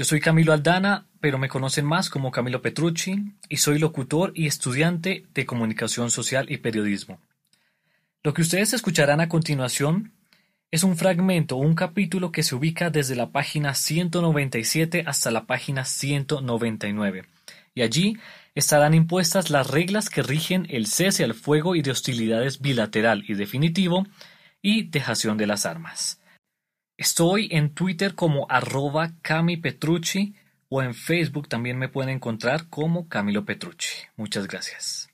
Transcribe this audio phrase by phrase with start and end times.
[0.00, 4.46] Yo soy Camilo Aldana, pero me conocen más como Camilo Petrucci y soy locutor y
[4.46, 7.20] estudiante de comunicación social y periodismo.
[8.22, 10.14] Lo que ustedes escucharán a continuación
[10.70, 15.84] es un fragmento un capítulo que se ubica desde la página 197 hasta la página
[15.84, 17.26] 199,
[17.74, 18.16] y allí
[18.54, 23.34] estarán impuestas las reglas que rigen el cese al fuego y de hostilidades bilateral y
[23.34, 24.06] definitivo
[24.62, 26.19] y dejación de las armas.
[27.00, 30.34] Estoy en Twitter como arroba Cami Petrucci
[30.68, 34.04] o en Facebook también me pueden encontrar como Camilo Petrucci.
[34.18, 35.08] Muchas gracias.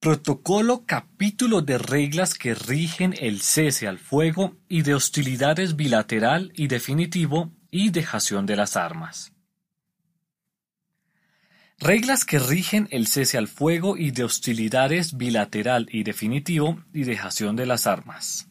[0.00, 6.66] Protocolo capítulo de reglas que rigen el cese al fuego y de hostilidades bilateral y
[6.66, 9.33] definitivo y dejación de las armas.
[11.78, 17.56] Reglas que rigen el cese al fuego y de hostilidades bilateral y definitivo y dejación
[17.56, 18.48] de las armas.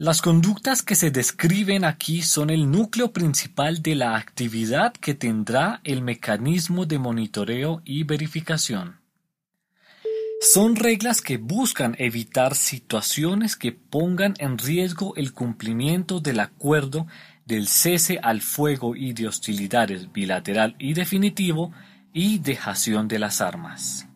[0.00, 5.80] Las conductas que se describen aquí son el núcleo principal de la actividad que tendrá
[5.82, 9.00] el mecanismo de monitoreo y verificación.
[10.40, 17.08] Son reglas que buscan evitar situaciones que pongan en riesgo el cumplimiento del acuerdo
[17.48, 21.72] del cese al fuego y de hostilidades bilateral y definitivo
[22.12, 24.06] y dejación de las armas.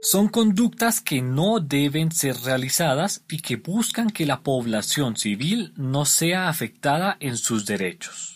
[0.00, 6.04] Son conductas que no deben ser realizadas y que buscan que la población civil no
[6.04, 8.33] sea afectada en sus derechos.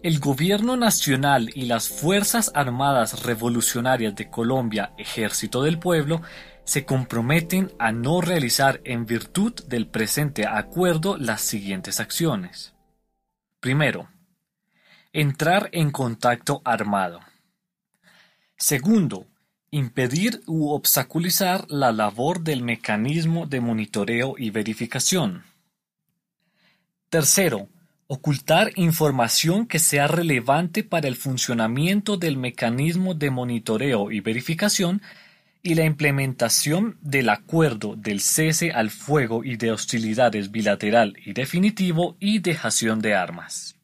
[0.00, 6.22] El Gobierno Nacional y las Fuerzas Armadas Revolucionarias de Colombia, Ejército del Pueblo,
[6.62, 12.74] se comprometen a no realizar en virtud del presente acuerdo las siguientes acciones.
[13.58, 14.08] Primero,
[15.12, 17.18] entrar en contacto armado.
[18.56, 19.26] Segundo,
[19.72, 25.42] impedir u obstaculizar la labor del mecanismo de monitoreo y verificación.
[27.08, 27.68] Tercero,
[28.08, 35.02] ocultar información que sea relevante para el funcionamiento del mecanismo de monitoreo y verificación
[35.62, 42.16] y la implementación del acuerdo del cese al fuego y de hostilidades bilateral y definitivo
[42.18, 43.76] y dejación de armas.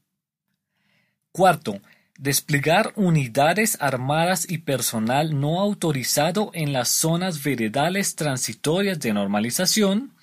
[1.31, 1.81] Cuarto,
[2.17, 10.15] desplegar unidades armadas y personal no autorizado en las zonas veredales transitorias de normalización,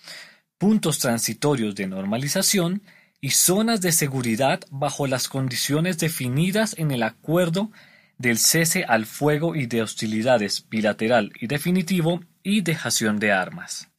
[0.57, 2.81] puntos transitorios de normalización
[3.21, 7.71] y zonas de seguridad bajo las condiciones definidas en el acuerdo
[8.17, 13.89] del cese al fuego y de hostilidades bilateral y definitivo y dejación de armas.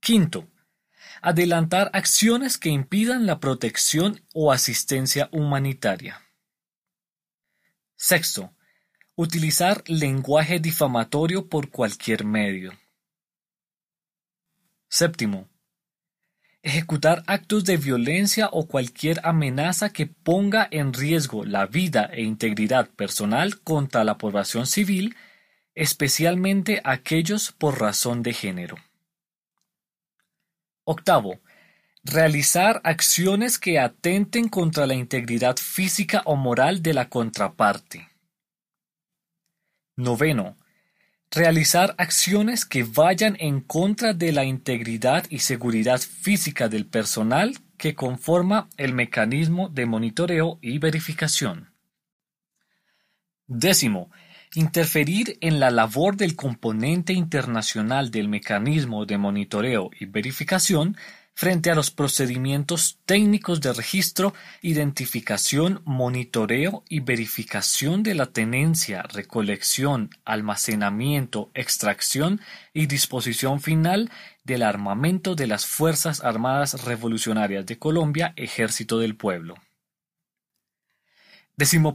[0.00, 0.48] Quinto,
[1.22, 6.22] adelantar acciones que impidan la protección o asistencia humanitaria.
[7.96, 8.52] Sexto,
[9.14, 12.72] utilizar lenguaje difamatorio por cualquier medio.
[14.88, 15.48] Séptimo,
[16.62, 22.88] ejecutar actos de violencia o cualquier amenaza que ponga en riesgo la vida e integridad
[22.90, 25.16] personal contra la población civil,
[25.74, 28.76] especialmente aquellos por razón de género.
[30.84, 31.40] Octavo,
[32.02, 38.08] realizar acciones que atenten contra la integridad física o moral de la contraparte.
[39.96, 40.56] Noveno,
[41.30, 47.94] Realizar acciones que vayan en contra de la integridad y seguridad física del personal que
[47.94, 51.72] conforma el mecanismo de monitoreo y verificación.
[53.46, 54.10] Décimo,
[54.54, 60.96] interferir en la labor del componente internacional del mecanismo de monitoreo y verificación
[61.38, 70.10] frente a los procedimientos técnicos de registro, identificación, monitoreo y verificación de la tenencia, recolección,
[70.24, 72.40] almacenamiento, extracción
[72.74, 74.10] y disposición final
[74.42, 79.54] del armamento de las Fuerzas Armadas Revolucionarias de Colombia, Ejército del Pueblo.
[81.56, 81.94] Décimo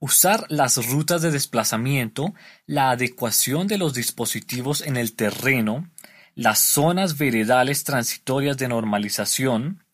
[0.00, 2.34] usar las rutas de desplazamiento,
[2.66, 5.88] la adecuación de los dispositivos en el terreno,
[6.34, 9.84] las zonas veredales transitorias de normalización,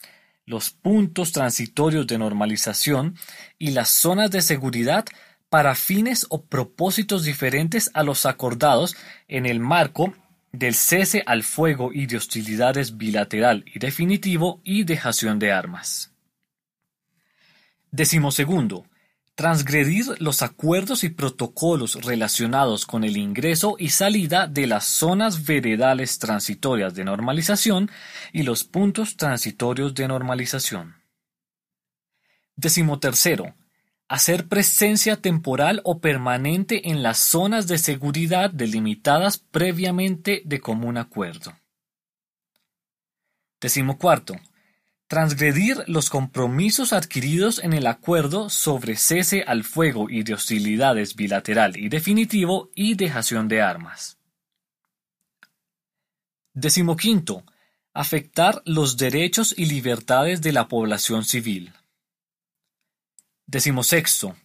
[0.46, 3.17] los puntos transitorios de normalización
[3.58, 5.05] y las zonas de seguridad
[5.49, 8.96] para fines o propósitos diferentes a los acordados
[9.29, 10.14] en el marco
[10.52, 16.12] del cese al fuego y de hostilidades bilateral y definitivo y dejación de armas.
[17.90, 18.87] Decimosegundo,
[19.38, 26.19] transgredir los acuerdos y protocolos relacionados con el ingreso y salida de las zonas veredales
[26.19, 27.88] transitorias de normalización
[28.32, 30.96] y los puntos transitorios de normalización.
[32.56, 33.55] Decimotercero,
[34.08, 41.56] hacer presencia temporal o permanente en las zonas de seguridad delimitadas previamente de común acuerdo.
[43.61, 44.35] Decimocuarto,
[45.08, 51.78] transgredir los compromisos adquiridos en el acuerdo sobre cese al fuego y de hostilidades bilateral
[51.78, 54.19] y definitivo y dejación de armas.
[56.52, 57.43] Decimoquinto,
[57.94, 61.72] afectar los derechos y libertades de la población civil.
[63.46, 64.37] Decimosexto,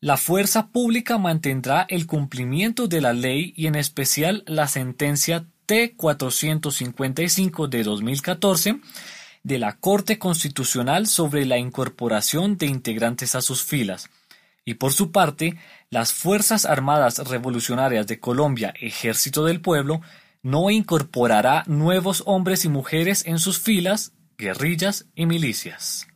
[0.00, 5.96] la fuerza pública mantendrá el cumplimiento de la ley y en especial la sentencia T
[5.96, 8.80] 455 de 2014
[9.48, 14.10] de la Corte Constitucional sobre la incorporación de integrantes a sus filas,
[14.64, 15.58] y por su parte,
[15.88, 20.02] las Fuerzas Armadas Revolucionarias de Colombia, Ejército del Pueblo,
[20.42, 26.06] no incorporará nuevos hombres y mujeres en sus filas, guerrillas y milicias.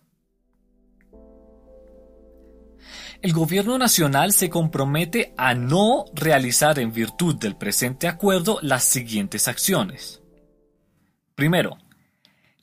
[3.22, 9.48] El Gobierno Nacional se compromete a no realizar en virtud del presente acuerdo las siguientes
[9.48, 10.20] acciones.
[11.34, 11.78] Primero,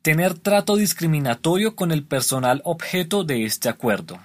[0.01, 4.19] tener trato discriminatorio con el personal objeto de este acuerdo.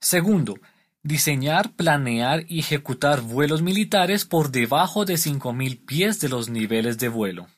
[0.00, 0.58] Segundo,
[1.02, 7.08] diseñar, planear y ejecutar vuelos militares por debajo de 5.000 pies de los niveles de
[7.08, 7.48] vuelo.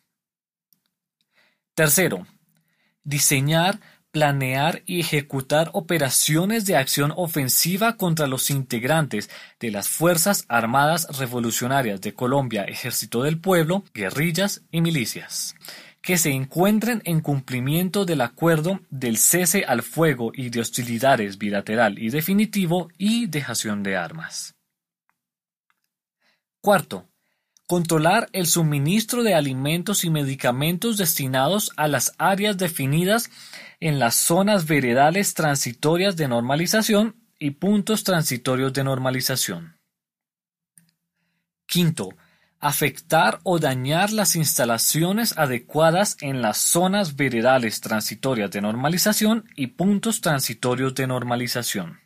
[1.74, 2.26] Tercero,
[3.02, 3.80] diseñar,
[4.10, 9.28] planear y ejecutar operaciones de acción ofensiva contra los integrantes
[9.58, 15.56] de las Fuerzas Armadas Revolucionarias de Colombia, Ejército del Pueblo, guerrillas y milicias
[16.04, 21.98] que se encuentren en cumplimiento del acuerdo del cese al fuego y de hostilidades bilateral
[21.98, 24.54] y definitivo y dejación de armas.
[26.60, 27.08] Cuarto,
[27.66, 33.30] controlar el suministro de alimentos y medicamentos destinados a las áreas definidas
[33.80, 39.78] en las zonas veredales transitorias de normalización y puntos transitorios de normalización.
[41.64, 42.10] Quinto,
[42.64, 50.22] afectar o dañar las instalaciones adecuadas en las zonas veredales transitorias de normalización y puntos
[50.22, 52.00] transitorios de normalización.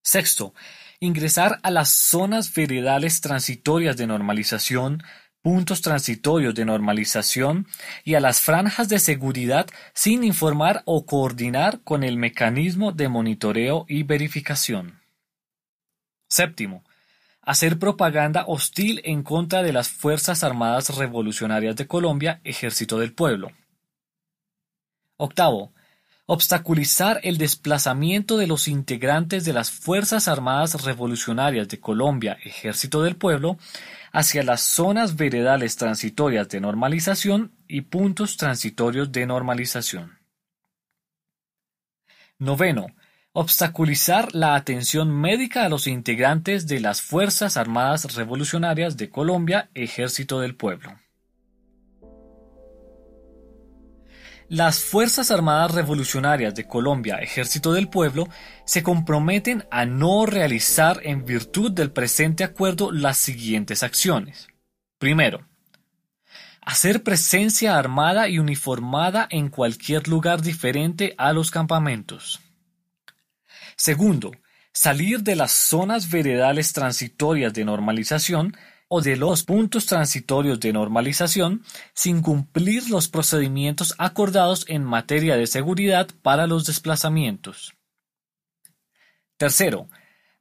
[0.00, 0.54] Sexto,
[1.00, 5.02] ingresar a las zonas veredales transitorias de normalización,
[5.42, 7.66] puntos transitorios de normalización
[8.04, 13.86] y a las franjas de seguridad sin informar o coordinar con el mecanismo de monitoreo
[13.88, 15.00] y verificación.
[16.28, 16.84] Séptimo,
[17.46, 23.52] hacer propaganda hostil en contra de las Fuerzas Armadas Revolucionarias de Colombia, Ejército del Pueblo.
[25.16, 25.72] Octavo,
[26.26, 33.14] obstaculizar el desplazamiento de los integrantes de las Fuerzas Armadas Revolucionarias de Colombia, Ejército del
[33.14, 33.58] Pueblo,
[34.10, 40.18] hacia las zonas veredales transitorias de normalización y puntos transitorios de normalización.
[42.38, 42.88] Noveno,
[43.38, 50.40] obstaculizar la atención médica a los integrantes de las Fuerzas Armadas Revolucionarias de Colombia, Ejército
[50.40, 50.98] del Pueblo.
[54.48, 58.26] Las Fuerzas Armadas Revolucionarias de Colombia, Ejército del Pueblo,
[58.64, 64.48] se comprometen a no realizar en virtud del presente acuerdo las siguientes acciones.
[64.96, 65.46] Primero,
[66.62, 72.40] hacer presencia armada y uniformada en cualquier lugar diferente a los campamentos.
[73.76, 74.32] Segundo,
[74.72, 78.56] salir de las zonas veredales transitorias de normalización
[78.88, 81.62] o de los puntos transitorios de normalización
[81.94, 87.74] sin cumplir los procedimientos acordados en materia de seguridad para los desplazamientos.
[89.36, 89.88] Tercero,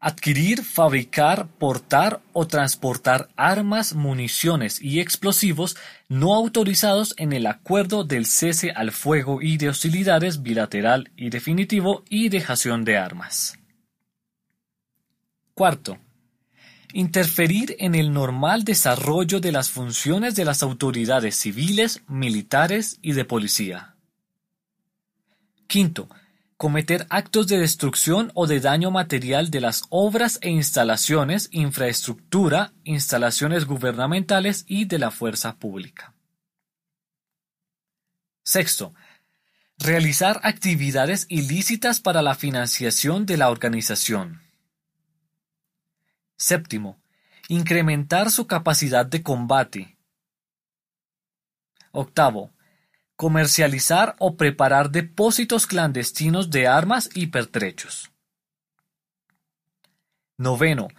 [0.08, 5.78] Adquirir, fabricar, portar o transportar armas, municiones y explosivos
[6.10, 12.04] no autorizados en el acuerdo del cese al fuego y de hostilidades bilateral y definitivo
[12.08, 13.58] y dejación de armas.
[15.56, 15.98] Cuarto,
[16.94, 23.26] interferir en el normal desarrollo de las funciones de las autoridades civiles, militares y de
[23.26, 23.96] policía.
[25.66, 26.08] Quinto,
[26.58, 33.66] cometer actos de destrucción o de daño material de las obras e instalaciones, infraestructura, instalaciones
[33.66, 36.14] gubernamentales y de la fuerza pública.
[38.44, 38.94] Sexto,
[39.78, 44.42] realizar actividades ilícitas para la financiación de la organización.
[46.38, 47.02] Séptimo,
[47.48, 49.98] incrementar su capacidad de combate.
[51.92, 52.52] Octavo,
[53.16, 58.12] comercializar o preparar depósitos clandestinos de armas y pertrechos.
[60.38, 60.90] Noveno,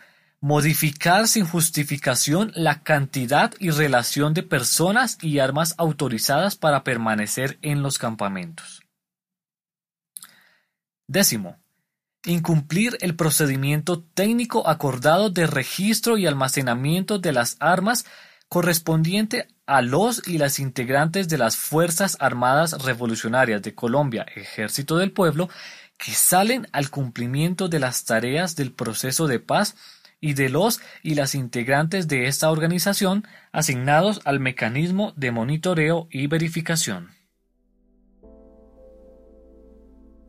[0.40, 7.82] modificar sin justificación la cantidad y relación de personas y armas autorizadas para permanecer en
[7.82, 8.82] los campamentos.
[11.08, 11.58] Décimo,
[12.24, 18.04] incumplir el procedimiento técnico acordado de registro y almacenamiento de las armas
[18.48, 25.12] correspondiente a los y las integrantes de las Fuerzas Armadas Revolucionarias de Colombia, Ejército del
[25.12, 25.48] Pueblo,
[25.98, 29.74] que salen al cumplimiento de las tareas del proceso de paz
[30.20, 36.26] y de los y las integrantes de esta organización asignados al mecanismo de monitoreo y
[36.26, 37.10] verificación.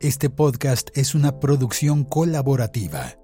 [0.00, 3.16] Este podcast es una producción colaborativa.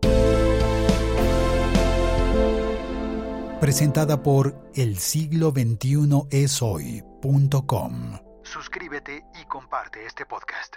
[3.64, 8.18] Presentada por el siglo 21 es hoy.com.
[8.42, 10.74] Suscríbete y comparte este podcast.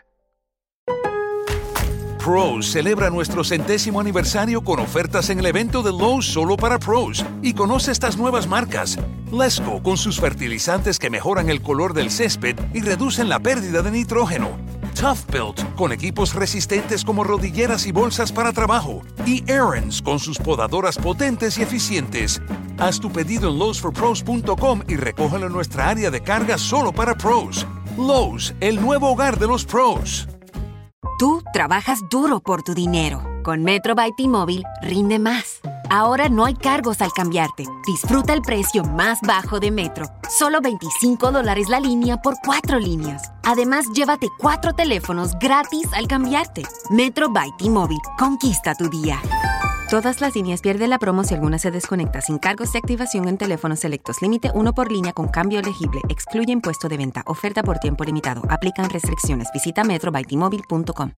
[2.18, 7.26] Pros celebra nuestro centésimo aniversario con ofertas en el evento de Lowe's solo para pros
[7.42, 8.98] y conoce estas nuevas marcas.
[9.34, 13.92] Lesco con sus fertilizantes que mejoran el color del césped y reducen la pérdida de
[13.92, 14.58] nitrógeno.
[14.98, 19.02] Tough Built con equipos resistentes como rodilleras y bolsas para trabajo.
[19.26, 22.42] Y Aaron's con sus podadoras potentes y eficientes.
[22.80, 27.66] Haz tu pedido en lowesforpros.com y recógelo en nuestra área de carga solo para pros.
[27.98, 30.28] Lowe's, el nuevo hogar de los pros.
[31.18, 33.24] Tú trabajas duro por tu dinero.
[33.44, 35.62] Con Metro by T-Mobile rinde más.
[35.90, 37.64] Ahora no hay cargos al cambiarte.
[37.88, 40.06] Disfruta el precio más bajo de Metro.
[40.30, 43.32] Solo 25 dólares la línea por cuatro líneas.
[43.44, 46.64] Además, llévate cuatro teléfonos gratis al cambiarte.
[46.92, 48.02] Metro by T-Mobile.
[48.20, 49.20] Conquista tu día.
[49.90, 53.38] Todas las líneas pierden la promo si alguna se desconecta sin cargos de activación en
[53.38, 54.22] teléfonos selectos.
[54.22, 56.02] Límite uno por línea con cambio elegible.
[56.10, 57.24] Excluye impuesto de venta.
[57.26, 58.42] Oferta por tiempo limitado.
[58.50, 59.48] Aplican restricciones.
[59.54, 61.12] Visita metrobytmobile.com.